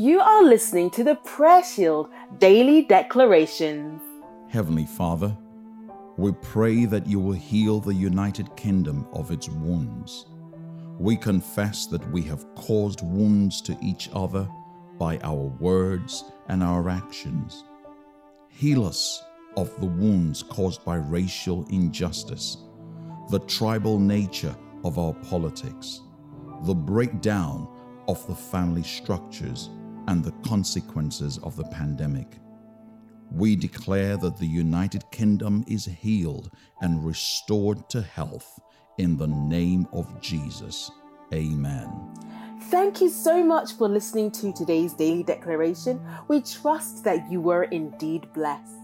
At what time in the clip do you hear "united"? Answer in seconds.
7.92-8.54, 34.46-35.04